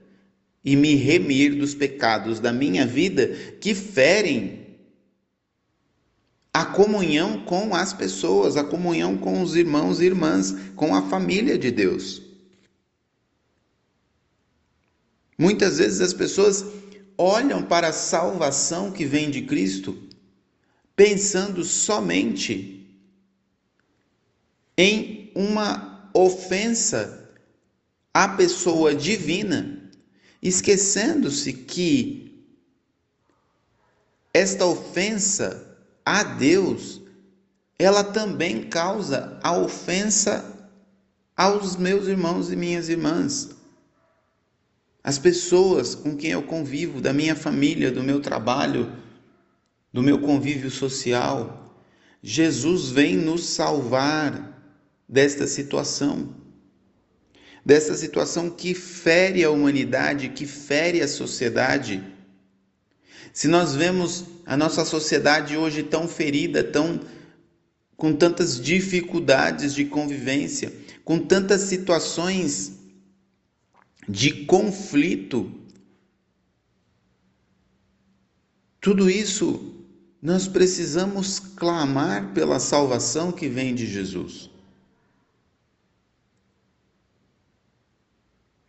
e 0.64 0.74
me 0.74 0.94
remir 0.94 1.54
dos 1.54 1.74
pecados 1.74 2.40
da 2.40 2.52
minha 2.52 2.86
vida 2.86 3.28
que 3.60 3.74
ferem 3.74 4.62
a 6.54 6.64
comunhão 6.64 7.44
com 7.44 7.74
as 7.74 7.92
pessoas, 7.92 8.56
a 8.56 8.64
comunhão 8.64 9.16
com 9.16 9.42
os 9.42 9.56
irmãos 9.56 10.00
e 10.00 10.06
irmãs, 10.06 10.54
com 10.74 10.94
a 10.94 11.02
família 11.02 11.58
de 11.58 11.70
Deus. 11.70 12.31
Muitas 15.42 15.78
vezes 15.78 16.00
as 16.00 16.14
pessoas 16.14 16.64
olham 17.18 17.64
para 17.64 17.88
a 17.88 17.92
salvação 17.92 18.92
que 18.92 19.04
vem 19.04 19.28
de 19.28 19.42
Cristo 19.42 20.00
pensando 20.94 21.64
somente 21.64 22.96
em 24.78 25.32
uma 25.34 26.08
ofensa 26.14 27.28
à 28.14 28.28
pessoa 28.28 28.94
divina, 28.94 29.90
esquecendo-se 30.40 31.52
que 31.52 32.46
esta 34.32 34.64
ofensa 34.64 35.76
a 36.06 36.22
Deus, 36.22 37.00
ela 37.76 38.04
também 38.04 38.68
causa 38.68 39.40
a 39.42 39.58
ofensa 39.58 40.70
aos 41.36 41.74
meus 41.74 42.06
irmãos 42.06 42.52
e 42.52 42.54
minhas 42.54 42.88
irmãs 42.88 43.60
as 45.04 45.18
pessoas 45.18 45.94
com 45.94 46.16
quem 46.16 46.30
eu 46.30 46.42
convivo, 46.42 47.00
da 47.00 47.12
minha 47.12 47.34
família, 47.34 47.90
do 47.90 48.02
meu 48.02 48.20
trabalho, 48.20 48.92
do 49.92 50.02
meu 50.02 50.20
convívio 50.20 50.70
social. 50.70 51.76
Jesus 52.22 52.90
vem 52.90 53.16
nos 53.16 53.44
salvar 53.44 54.50
desta 55.08 55.46
situação, 55.46 56.34
desta 57.64 57.94
situação 57.94 58.48
que 58.48 58.74
fere 58.74 59.42
a 59.42 59.50
humanidade, 59.50 60.28
que 60.28 60.46
fere 60.46 61.00
a 61.00 61.08
sociedade. 61.08 62.02
Se 63.32 63.48
nós 63.48 63.74
vemos 63.74 64.24
a 64.46 64.56
nossa 64.56 64.84
sociedade 64.84 65.56
hoje 65.56 65.82
tão 65.82 66.06
ferida, 66.06 66.62
tão 66.62 67.00
com 67.96 68.12
tantas 68.12 68.60
dificuldades 68.60 69.74
de 69.74 69.84
convivência, 69.84 70.72
com 71.04 71.18
tantas 71.18 71.62
situações 71.62 72.81
de 74.08 74.44
conflito. 74.44 75.52
Tudo 78.80 79.08
isso 79.08 79.72
nós 80.20 80.46
precisamos 80.46 81.38
clamar 81.38 82.32
pela 82.32 82.60
salvação 82.60 83.32
que 83.32 83.48
vem 83.48 83.74
de 83.74 83.86
Jesus. 83.86 84.50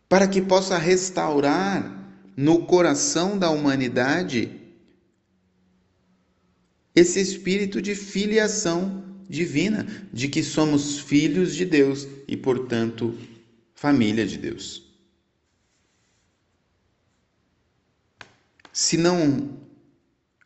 Para 0.08 0.26
que 0.26 0.40
possa 0.42 0.78
restaurar 0.78 2.04
no 2.36 2.66
coração 2.66 3.38
da 3.38 3.50
humanidade 3.50 4.60
esse 6.94 7.20
espírito 7.20 7.82
de 7.82 7.94
filiação 7.94 9.04
divina, 9.28 9.86
de 10.12 10.28
que 10.28 10.42
somos 10.42 10.98
filhos 10.98 11.54
de 11.54 11.64
Deus 11.64 12.06
e, 12.28 12.36
portanto, 12.36 13.18
família 13.74 14.26
de 14.26 14.38
Deus. 14.38 14.83
Se 18.74 18.96
não 18.96 19.56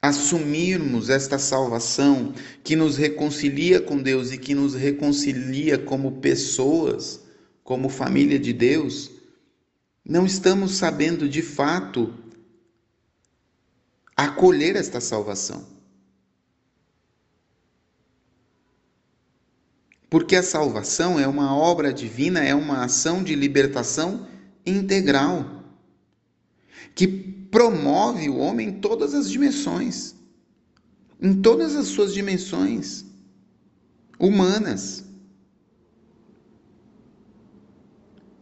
assumirmos 0.03 1.09
esta 1.09 1.39
salvação 1.39 2.35
que 2.63 2.77
nos 2.77 2.99
reconcilia 2.99 3.81
com 3.81 3.97
Deus 3.97 4.31
e 4.31 4.37
que 4.37 4.55
nos 4.55 4.75
reconcilia 4.75 5.79
como 5.79 6.21
pessoas, 6.21 7.21
como 7.65 7.89
família 7.89 8.39
de 8.39 8.53
Deus, 8.53 9.11
não 10.05 10.27
estamos 10.27 10.73
sabendo 10.73 11.27
de 11.27 11.41
fato 11.41 12.15
acolher 14.15 14.77
esta 14.77 15.01
salvação. 15.01 15.67
Porque 20.11 20.37
a 20.37 20.43
salvação 20.43 21.19
é 21.19 21.27
uma 21.27 21.57
obra 21.57 21.95
divina, 21.95 22.45
é 22.45 22.55
uma 22.55 22.85
ação 22.85 23.23
de 23.25 23.35
libertação 23.35 24.27
integral 24.67 25.58
que 26.99 27.07
promove 27.07 28.29
o 28.29 28.39
homem 28.39 28.71
em 28.71 28.81
todas 28.81 29.15
as 29.15 29.31
dimensões, 29.31 30.17
em 31.23 31.41
todas 31.41 31.77
as 31.77 31.87
suas 31.87 32.13
dimensões 32.13 33.05
humanas, 34.19 35.05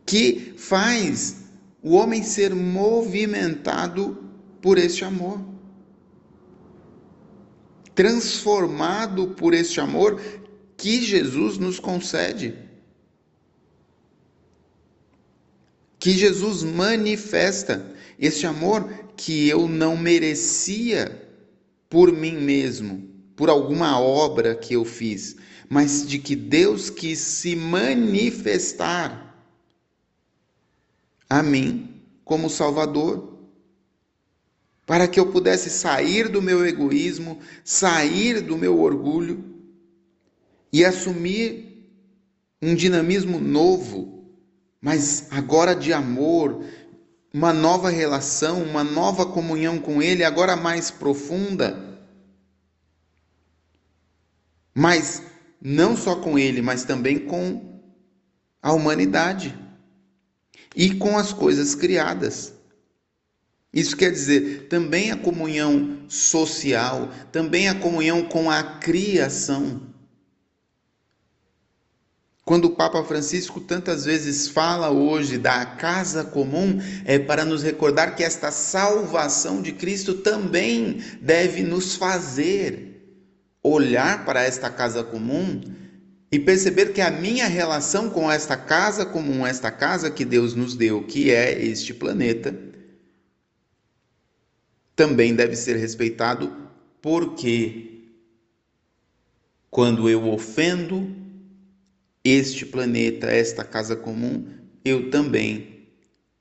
que 0.06 0.54
faz 0.56 1.42
o 1.82 1.96
homem 1.96 2.22
ser 2.22 2.54
movimentado 2.54 4.26
por 4.62 4.78
este 4.78 5.04
amor, 5.04 5.38
transformado 7.94 9.34
por 9.34 9.52
este 9.52 9.80
amor 9.80 10.18
que 10.78 11.02
Jesus 11.02 11.58
nos 11.58 11.78
concede. 11.78 12.56
Que 15.98 16.12
Jesus 16.12 16.62
manifesta 16.62 17.94
este 18.18 18.46
amor 18.46 18.88
que 19.16 19.48
eu 19.48 19.68
não 19.68 19.96
merecia 19.96 21.22
por 21.88 22.12
mim 22.12 22.36
mesmo, 22.36 23.08
por 23.34 23.50
alguma 23.50 24.00
obra 24.00 24.54
que 24.54 24.74
eu 24.74 24.84
fiz, 24.84 25.36
mas 25.68 26.06
de 26.06 26.18
que 26.18 26.34
Deus 26.34 26.90
quis 26.90 27.18
se 27.18 27.54
manifestar 27.56 29.26
a 31.28 31.42
mim 31.42 32.02
como 32.24 32.50
Salvador, 32.50 33.36
para 34.86 35.08
que 35.08 35.18
eu 35.18 35.32
pudesse 35.32 35.68
sair 35.68 36.28
do 36.28 36.40
meu 36.40 36.64
egoísmo, 36.64 37.40
sair 37.64 38.40
do 38.40 38.56
meu 38.56 38.80
orgulho 38.80 39.44
e 40.72 40.84
assumir 40.84 41.90
um 42.62 42.74
dinamismo 42.74 43.40
novo, 43.40 44.24
mas 44.80 45.26
agora 45.30 45.74
de 45.74 45.92
amor, 45.92 46.64
uma 47.36 47.52
nova 47.52 47.90
relação, 47.90 48.62
uma 48.62 48.82
nova 48.82 49.26
comunhão 49.26 49.78
com 49.78 50.02
Ele, 50.02 50.24
agora 50.24 50.56
mais 50.56 50.90
profunda. 50.90 52.00
Mas 54.74 55.22
não 55.60 55.94
só 55.94 56.16
com 56.16 56.38
Ele, 56.38 56.62
mas 56.62 56.86
também 56.86 57.18
com 57.18 57.78
a 58.62 58.72
humanidade 58.72 59.54
e 60.74 60.94
com 60.94 61.18
as 61.18 61.30
coisas 61.30 61.74
criadas. 61.74 62.54
Isso 63.70 63.94
quer 63.98 64.12
dizer 64.12 64.68
também 64.68 65.10
a 65.10 65.16
comunhão 65.18 66.06
social, 66.08 67.10
também 67.30 67.68
a 67.68 67.74
comunhão 67.74 68.22
com 68.26 68.50
a 68.50 68.62
criação. 68.62 69.85
Quando 72.46 72.66
o 72.66 72.76
Papa 72.76 73.02
Francisco 73.02 73.58
tantas 73.60 74.04
vezes 74.04 74.46
fala 74.46 74.88
hoje 74.88 75.36
da 75.36 75.66
casa 75.66 76.22
comum, 76.22 76.80
é 77.04 77.18
para 77.18 77.44
nos 77.44 77.60
recordar 77.60 78.14
que 78.14 78.22
esta 78.22 78.52
salvação 78.52 79.60
de 79.60 79.72
Cristo 79.72 80.14
também 80.14 81.02
deve 81.20 81.64
nos 81.64 81.96
fazer 81.96 83.18
olhar 83.64 84.24
para 84.24 84.44
esta 84.44 84.70
casa 84.70 85.02
comum 85.02 85.60
e 86.30 86.38
perceber 86.38 86.92
que 86.92 87.00
a 87.00 87.10
minha 87.10 87.48
relação 87.48 88.08
com 88.08 88.30
esta 88.30 88.56
casa 88.56 89.04
comum, 89.04 89.44
esta 89.44 89.72
casa 89.72 90.08
que 90.08 90.24
Deus 90.24 90.54
nos 90.54 90.76
deu, 90.76 91.02
que 91.02 91.32
é 91.32 91.60
este 91.60 91.92
planeta, 91.92 92.56
também 94.94 95.34
deve 95.34 95.56
ser 95.56 95.74
respeitado, 95.78 96.56
porque 97.02 98.04
quando 99.68 100.08
eu 100.08 100.28
ofendo 100.28 101.25
este 102.28 102.66
planeta, 102.66 103.28
esta 103.28 103.62
casa 103.64 103.94
comum, 103.94 104.46
eu 104.84 105.10
também 105.10 105.86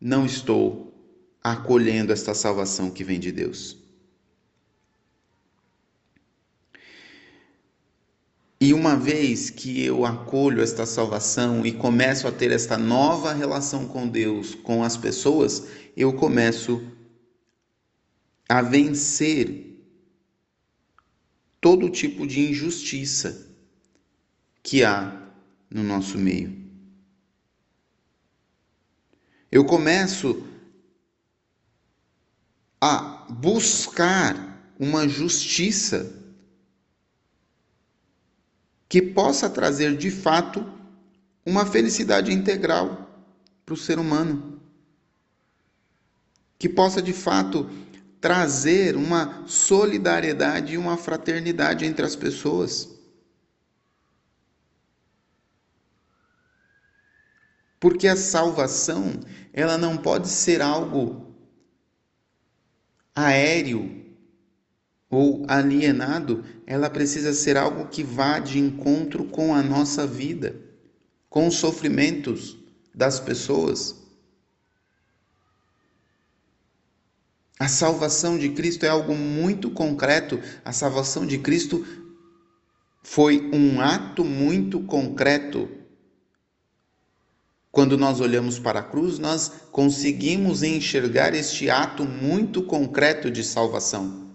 não 0.02 0.26
estou 0.26 0.94
acolhendo 1.44 2.12
esta 2.12 2.34
salvação 2.34 2.90
que 2.90 3.04
vem 3.04 3.20
de 3.20 3.32
Deus. 3.32 3.78
E 8.60 8.74
uma 8.74 8.96
vez 8.96 9.52
que 9.52 9.84
eu 9.84 10.06
acolho 10.06 10.64
esta 10.64 10.88
salvação 10.88 11.64
e 11.64 11.72
começo 11.72 12.28
a 12.28 12.32
ter 12.32 12.52
esta 12.52 12.80
nova 12.80 13.32
relação 13.32 13.88
com 13.88 14.08
Deus, 14.08 14.56
com 14.56 14.84
as 14.84 14.98
pessoas, 14.98 15.68
eu 15.96 16.14
começo 16.14 16.82
a 18.50 18.64
vencer 18.64 19.78
todo 21.62 21.90
tipo 21.90 22.26
de 22.26 22.50
injustiça 22.50 23.52
que 24.64 24.84
há 24.84 25.25
no 25.76 25.84
nosso 25.84 26.18
meio. 26.18 26.56
Eu 29.52 29.66
começo 29.66 30.48
a 32.80 33.28
buscar 33.30 34.74
uma 34.80 35.06
justiça 35.06 36.14
que 38.88 39.02
possa 39.02 39.50
trazer 39.50 39.98
de 39.98 40.10
fato 40.10 40.66
uma 41.46 41.66
felicidade 41.66 42.32
integral 42.32 43.28
para 43.66 43.74
o 43.74 43.78
ser 43.78 44.00
humano. 44.00 44.62
Que 46.58 46.70
possa 46.70 47.02
de 47.02 47.12
fato 47.12 47.70
trazer 48.22 48.96
uma 48.96 49.44
solidariedade 49.46 50.76
e 50.76 50.78
uma 50.78 50.96
fraternidade 50.96 51.84
entre 51.84 52.06
as 52.06 52.16
pessoas. 52.16 52.95
Porque 57.80 58.08
a 58.08 58.16
salvação, 58.16 59.20
ela 59.54 59.78
não 59.78 59.98
pode 59.98 60.28
ser 60.28 60.62
algo 60.62 61.36
aéreo 63.16 64.04
ou 65.10 65.46
alienado, 65.48 66.44
ela 66.66 66.90
precisa 66.90 67.34
ser 67.34 67.58
algo 67.58 67.88
que 67.88 68.04
vá 68.04 68.40
de 68.40 68.60
encontro 68.60 69.26
com 69.26 69.54
a 69.54 69.62
nossa 69.62 70.06
vida, 70.06 70.56
com 71.30 71.48
os 71.48 71.56
sofrimentos 71.56 72.58
das 72.94 73.20
pessoas. 73.20 73.96
A 77.58 77.70
salvação 77.70 78.38
de 78.38 78.50
Cristo 78.50 78.86
é 78.86 78.90
algo 78.90 79.16
muito 79.16 79.70
concreto. 79.70 80.42
A 80.64 80.74
salvação 80.74 81.26
de 81.26 81.38
Cristo 81.38 81.86
foi 83.02 83.50
um 83.54 83.80
ato 83.80 84.26
muito 84.26 84.82
concreto 84.82 85.70
quando 87.76 87.98
nós 87.98 88.22
olhamos 88.22 88.58
para 88.58 88.80
a 88.80 88.84
cruz, 88.84 89.20
nós 89.20 89.52
conseguimos 89.70 90.64
enxergar 90.64 91.36
este 91.36 91.70
ato 91.70 92.06
muito 92.06 92.64
concreto 92.64 93.30
de 93.30 93.44
salvação. 93.44 94.30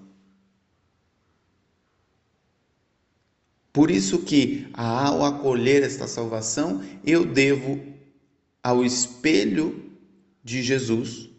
Por 3.73 3.91
isso 3.91 4.19
que 4.19 4.69
ao 4.75 5.25
acolher 5.25 5.83
esta 5.83 6.07
salvação, 6.07 6.85
eu 7.03 7.25
devo 7.25 7.81
ao 8.63 8.85
espelho 8.85 9.91
de 10.45 10.63
Jesus 10.63 11.31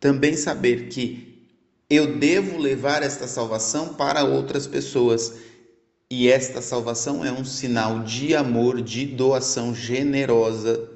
também 0.00 0.34
saber 0.34 0.88
que 0.88 1.46
eu 1.90 2.16
devo 2.16 2.56
levar 2.56 3.02
esta 3.02 3.26
salvação 3.26 3.92
para 3.92 4.24
outras 4.24 4.66
pessoas 4.66 5.34
e 6.10 6.28
esta 6.28 6.60
salvação 6.60 7.24
é 7.24 7.30
um 7.30 7.44
sinal 7.44 8.02
de 8.02 8.34
amor, 8.34 8.82
de 8.82 9.06
doação 9.06 9.72
generosa. 9.72 10.90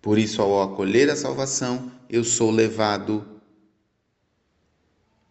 Por 0.00 0.18
isso, 0.18 0.40
ao 0.40 0.62
acolher 0.62 1.10
a 1.10 1.16
salvação, 1.16 1.92
eu 2.08 2.24
sou 2.24 2.50
levado 2.50 3.42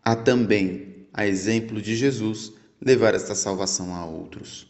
a 0.03 0.15
também, 0.15 1.07
a 1.11 1.25
exemplo 1.25 1.81
de 1.81 1.95
Jesus, 1.95 2.53
levar 2.79 3.15
esta 3.15 3.33
salvação 3.33 3.95
a 3.95 4.05
outros. 4.05 4.67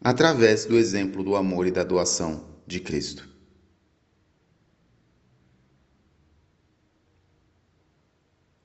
Através 0.00 0.64
do 0.64 0.78
exemplo 0.78 1.24
do 1.24 1.34
amor 1.34 1.66
e 1.66 1.72
da 1.72 1.82
doação 1.82 2.44
de 2.64 2.78
Cristo. 2.78 3.28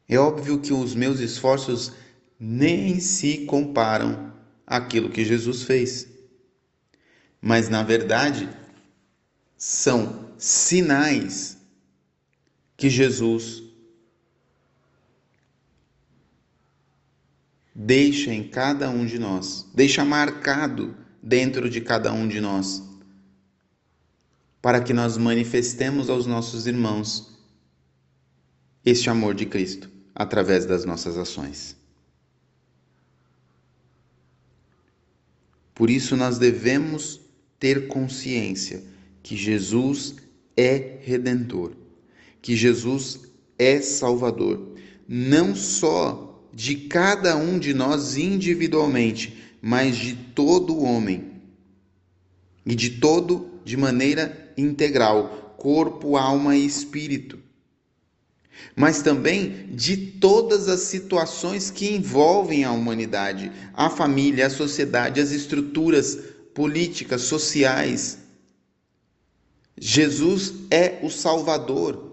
É 0.07 0.17
óbvio 0.17 0.59
que 0.59 0.73
os 0.73 0.93
meus 0.93 1.19
esforços 1.19 1.93
nem 2.39 2.99
se 2.99 3.45
comparam 3.45 4.33
àquilo 4.67 5.09
que 5.09 5.23
Jesus 5.23 5.63
fez. 5.63 6.07
Mas, 7.41 7.69
na 7.69 7.83
verdade, 7.83 8.49
são 9.57 10.33
sinais 10.37 11.57
que 12.75 12.89
Jesus 12.89 13.63
deixa 17.73 18.33
em 18.33 18.47
cada 18.47 18.89
um 18.89 19.05
de 19.05 19.17
nós, 19.17 19.69
deixa 19.73 20.03
marcado 20.03 20.95
dentro 21.21 21.69
de 21.69 21.79
cada 21.79 22.11
um 22.11 22.27
de 22.27 22.41
nós, 22.41 22.83
para 24.61 24.81
que 24.81 24.93
nós 24.93 25.17
manifestemos 25.17 26.09
aos 26.09 26.25
nossos 26.25 26.67
irmãos 26.67 27.37
este 28.85 29.09
amor 29.09 29.33
de 29.33 29.45
Cristo 29.45 29.92
através 30.15 30.65
das 30.65 30.85
nossas 30.85 31.17
ações. 31.17 31.75
Por 35.73 35.89
isso, 35.89 36.15
nós 36.15 36.37
devemos 36.37 37.19
ter 37.59 37.87
consciência 37.87 38.83
que 39.23 39.35
Jesus 39.35 40.15
é 40.55 40.99
redentor, 41.01 41.71
que 42.41 42.55
Jesus 42.55 43.21
é 43.57 43.81
salvador, 43.81 44.75
não 45.07 45.55
só 45.55 46.47
de 46.53 46.75
cada 46.75 47.35
um 47.35 47.57
de 47.57 47.73
nós 47.73 48.15
individualmente, 48.15 49.41
mas 49.61 49.95
de 49.95 50.15
todo 50.15 50.83
homem 50.83 51.41
e 52.65 52.75
de 52.75 52.91
todo 52.91 53.49
de 53.65 53.75
maneira 53.75 54.53
integral, 54.55 55.55
corpo, 55.57 56.17
alma 56.17 56.55
e 56.55 56.65
espírito 56.65 57.42
mas 58.75 59.01
também 59.01 59.67
de 59.71 59.95
todas 59.97 60.67
as 60.67 60.81
situações 60.81 61.69
que 61.69 61.93
envolvem 61.93 62.63
a 62.63 62.71
humanidade, 62.71 63.51
a 63.73 63.89
família, 63.89 64.47
a 64.47 64.49
sociedade, 64.49 65.21
as 65.21 65.31
estruturas 65.31 66.17
políticas, 66.53 67.21
sociais. 67.23 68.19
Jesus 69.77 70.53
é 70.69 70.99
o 71.03 71.09
Salvador. 71.09 72.11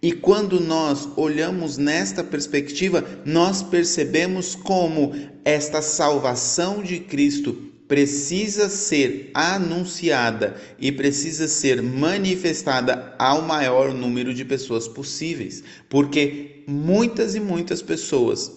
E 0.00 0.12
quando 0.12 0.60
nós 0.60 1.08
olhamos 1.16 1.76
nesta 1.76 2.22
perspectiva, 2.22 3.04
nós 3.24 3.62
percebemos 3.62 4.54
como 4.54 5.12
esta 5.44 5.82
salvação 5.82 6.82
de 6.82 7.00
Cristo 7.00 7.68
precisa 7.88 8.68
ser 8.68 9.30
anunciada 9.32 10.60
e 10.78 10.92
precisa 10.92 11.48
ser 11.48 11.82
manifestada 11.82 13.16
ao 13.18 13.42
maior 13.42 13.94
número 13.94 14.34
de 14.34 14.44
pessoas 14.44 14.86
possíveis, 14.86 15.64
porque 15.88 16.62
muitas 16.68 17.34
e 17.34 17.40
muitas 17.40 17.80
pessoas 17.80 18.52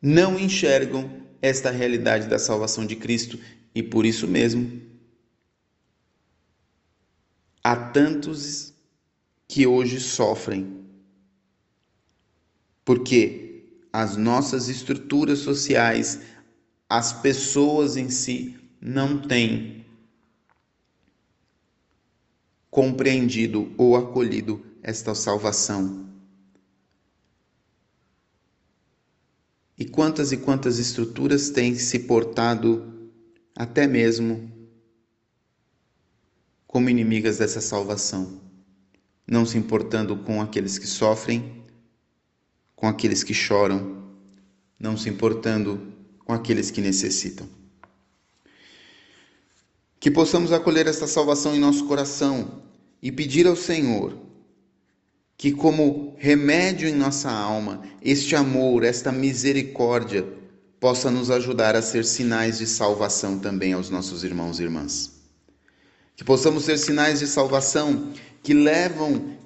não 0.00 0.38
enxergam 0.38 1.10
esta 1.40 1.70
realidade 1.70 2.28
da 2.28 2.38
salvação 2.38 2.84
de 2.84 2.94
Cristo 2.94 3.38
e 3.74 3.82
por 3.82 4.04
isso 4.04 4.28
mesmo 4.28 4.82
há 7.64 7.76
tantos 7.76 8.74
que 9.48 9.66
hoje 9.66 10.00
sofrem. 10.00 10.82
Porque 12.84 13.64
as 13.92 14.16
nossas 14.16 14.68
estruturas 14.68 15.40
sociais 15.40 16.20
as 16.94 17.10
pessoas 17.10 17.96
em 17.96 18.10
si 18.10 18.54
não 18.78 19.18
têm 19.18 19.86
compreendido 22.70 23.72
ou 23.78 23.96
acolhido 23.96 24.62
esta 24.82 25.14
salvação. 25.14 26.06
E 29.78 29.86
quantas 29.86 30.32
e 30.32 30.36
quantas 30.36 30.78
estruturas 30.78 31.48
têm 31.48 31.76
se 31.76 32.00
portado 32.00 33.10
até 33.56 33.86
mesmo 33.86 34.52
como 36.66 36.90
inimigas 36.90 37.38
dessa 37.38 37.62
salvação, 37.62 38.38
não 39.26 39.46
se 39.46 39.56
importando 39.56 40.18
com 40.18 40.42
aqueles 40.42 40.76
que 40.76 40.86
sofrem, 40.86 41.64
com 42.76 42.86
aqueles 42.86 43.24
que 43.24 43.32
choram, 43.32 44.12
não 44.78 44.94
se 44.94 45.08
importando 45.08 46.01
com 46.24 46.32
aqueles 46.32 46.70
que 46.70 46.80
necessitam. 46.80 47.48
Que 49.98 50.10
possamos 50.10 50.52
acolher 50.52 50.86
esta 50.86 51.06
salvação 51.06 51.54
em 51.54 51.58
nosso 51.58 51.86
coração 51.86 52.62
e 53.00 53.10
pedir 53.12 53.46
ao 53.46 53.56
Senhor 53.56 54.16
que, 55.36 55.52
como 55.52 56.14
remédio 56.18 56.88
em 56.88 56.94
nossa 56.94 57.30
alma, 57.30 57.82
este 58.00 58.36
amor, 58.36 58.84
esta 58.84 59.10
misericórdia, 59.10 60.26
possa 60.78 61.10
nos 61.10 61.30
ajudar 61.30 61.76
a 61.76 61.82
ser 61.82 62.04
sinais 62.04 62.58
de 62.58 62.66
salvação 62.66 63.38
também 63.38 63.72
aos 63.72 63.90
nossos 63.90 64.24
irmãos 64.24 64.58
e 64.58 64.64
irmãs. 64.64 65.12
Que 66.16 66.24
possamos 66.24 66.64
ser 66.64 66.78
sinais 66.78 67.20
de 67.20 67.26
salvação 67.26 68.12
que 68.42 68.54
levam 68.54 69.36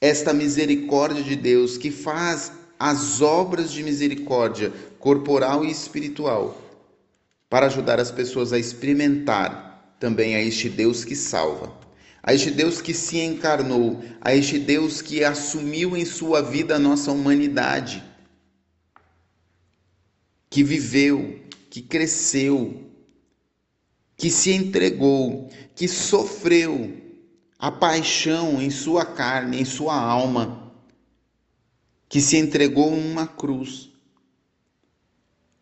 esta 0.00 0.32
misericórdia 0.32 1.22
de 1.22 1.36
Deus, 1.36 1.76
que 1.76 1.90
faz 1.90 2.52
as 2.78 3.20
obras 3.20 3.70
de 3.72 3.82
misericórdia 3.82 4.72
corporal 5.06 5.64
e 5.64 5.70
espiritual, 5.70 6.60
para 7.48 7.66
ajudar 7.66 8.00
as 8.00 8.10
pessoas 8.10 8.52
a 8.52 8.58
experimentar 8.58 9.94
também 10.00 10.34
a 10.34 10.42
este 10.42 10.68
Deus 10.68 11.04
que 11.04 11.14
salva, 11.14 11.72
a 12.20 12.34
este 12.34 12.50
Deus 12.50 12.82
que 12.82 12.92
se 12.92 13.20
encarnou, 13.20 14.02
a 14.20 14.34
este 14.34 14.58
Deus 14.58 15.00
que 15.00 15.22
assumiu 15.22 15.96
em 15.96 16.04
sua 16.04 16.42
vida 16.42 16.74
a 16.74 16.78
nossa 16.80 17.12
humanidade, 17.12 18.02
que 20.50 20.64
viveu, 20.64 21.40
que 21.70 21.82
cresceu, 21.82 22.90
que 24.16 24.28
se 24.28 24.50
entregou, 24.50 25.48
que 25.76 25.86
sofreu 25.86 27.00
a 27.60 27.70
paixão 27.70 28.60
em 28.60 28.70
sua 28.70 29.04
carne, 29.04 29.60
em 29.60 29.64
sua 29.64 29.94
alma, 29.94 30.74
que 32.08 32.20
se 32.20 32.36
entregou 32.36 32.90
numa 32.90 33.28
cruz, 33.28 33.94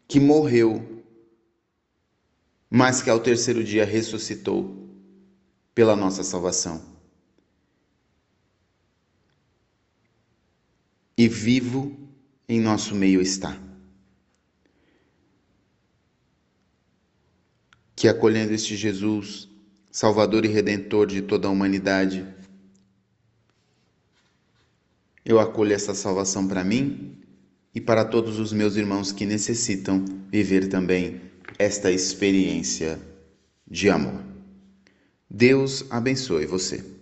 que 0.06 0.20
morreu, 0.20 1.04
mas 2.70 3.02
que 3.02 3.10
ao 3.10 3.20
terceiro 3.20 3.62
dia 3.62 3.84
ressuscitou 3.84 4.88
pela 5.74 5.96
nossa 5.96 6.22
salvação. 6.22 6.82
E 11.16 11.28
vivo 11.28 11.96
em 12.48 12.60
nosso 12.60 12.94
meio 12.94 13.20
está. 13.20 13.58
que 18.04 18.08
acolhendo 18.08 18.52
este 18.52 18.76
Jesus, 18.76 19.48
Salvador 19.90 20.44
e 20.44 20.48
Redentor 20.48 21.06
de 21.06 21.22
toda 21.22 21.48
a 21.48 21.50
humanidade, 21.50 22.22
eu 25.24 25.40
acolho 25.40 25.72
essa 25.72 25.94
salvação 25.94 26.46
para 26.46 26.62
mim 26.62 27.16
e 27.74 27.80
para 27.80 28.04
todos 28.04 28.38
os 28.38 28.52
meus 28.52 28.76
irmãos 28.76 29.10
que 29.10 29.26
necessitam 29.26 30.04
viver 30.30 30.68
também 30.68 31.20
esta 31.58 31.90
experiência 31.90 32.98
de 33.68 33.90
amor. 33.90 34.22
Deus 35.28 35.84
abençoe 35.90 36.46
você. 36.46 36.93